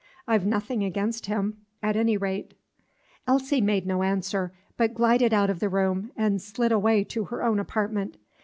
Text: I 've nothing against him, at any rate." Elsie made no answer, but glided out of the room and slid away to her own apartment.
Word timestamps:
I 0.27 0.35
've 0.35 0.47
nothing 0.47 0.83
against 0.83 1.27
him, 1.27 1.57
at 1.83 1.95
any 1.95 2.17
rate." 2.17 2.55
Elsie 3.27 3.61
made 3.61 3.85
no 3.85 4.01
answer, 4.01 4.51
but 4.75 4.95
glided 4.95 5.31
out 5.31 5.51
of 5.51 5.59
the 5.59 5.69
room 5.69 6.11
and 6.17 6.41
slid 6.41 6.71
away 6.71 7.03
to 7.03 7.25
her 7.25 7.43
own 7.43 7.59
apartment. 7.59 8.17